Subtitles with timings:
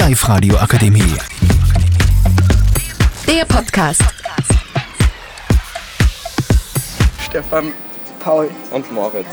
[0.00, 1.02] Live radio akademie
[3.26, 4.02] Der Podcast.
[7.28, 7.72] Stefan,
[8.18, 8.50] Paul.
[8.70, 9.26] Und Moritz.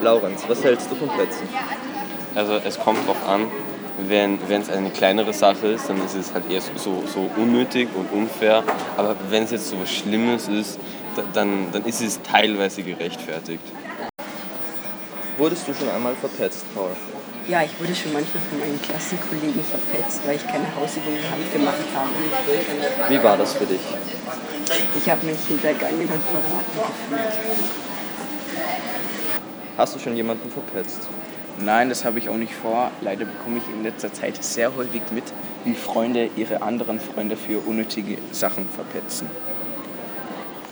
[0.00, 1.48] Laurenz, was hältst du von Plätzen?
[2.34, 3.46] Also es kommt drauf an,
[4.08, 8.10] wenn es eine kleinere Sache ist, dann ist es halt eher so, so unnötig und
[8.12, 8.62] unfair.
[8.96, 10.78] Aber wenn es jetzt so was Schlimmes ist,
[11.16, 13.64] da- dann, dann ist es teilweise gerechtfertigt.
[15.36, 16.90] Wurdest du schon einmal verpetzt, Paul?
[17.48, 21.18] Ja, ich wurde schon manchmal von meinen Klassenkollegen verpetzt, weil ich keine Hausübungen
[21.52, 23.12] gemacht habe.
[23.12, 23.80] Wie war das für dich?
[24.96, 27.70] Ich habe mich hintergangen und verraten gefühlt.
[29.76, 31.08] Hast du schon jemanden verpetzt?
[31.58, 32.90] Nein, das habe ich auch nicht vor.
[33.00, 35.24] Leider bekomme ich in letzter Zeit sehr häufig mit,
[35.64, 39.28] wie Freunde ihre anderen Freunde für unnötige Sachen verpetzen.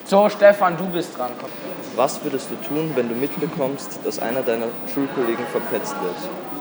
[0.05, 1.33] So, Stefan, du bist dran.
[1.41, 1.51] Komm.
[1.97, 6.60] Was würdest du tun, wenn du mitbekommst, dass einer deiner Schulkollegen verpetzt wird?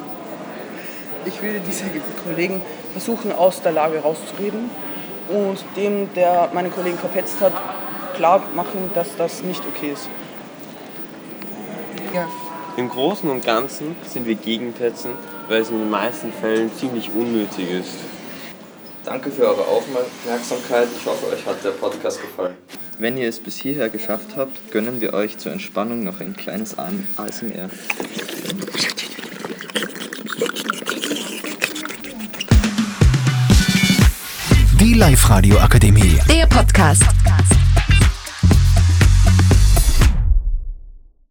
[1.26, 1.86] Ich würde diese
[2.24, 4.70] Kollegen versuchen, aus der Lage rauszureden
[5.30, 7.54] und dem, der meinen Kollegen verpetzt hat,
[8.16, 10.10] klar machen, dass das nicht okay ist.
[12.14, 12.28] Ja,
[12.78, 15.12] Im Großen und Ganzen sind wir gegen Petzen,
[15.48, 17.94] weil es in den meisten Fällen ziemlich unnötig ist.
[19.06, 20.88] Danke für eure Aufmerksamkeit.
[20.98, 22.56] Ich hoffe, euch hat der Podcast gefallen.
[22.98, 26.76] Wenn ihr es bis hierher geschafft habt, gönnen wir euch zur Entspannung noch ein kleines
[26.78, 27.70] ASMR.
[35.00, 36.20] Live-Radio Akademie.
[36.28, 37.06] Der Podcast.